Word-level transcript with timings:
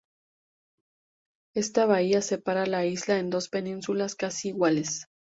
Ésta 1.53 1.85
bahía 1.85 2.23
separa 2.23 2.65
la 2.65 2.87
isla 2.87 3.19
en 3.19 3.29
dos 3.29 3.49
penínsulas 3.49 4.15
casi 4.15 4.47
iguales. 4.47 5.05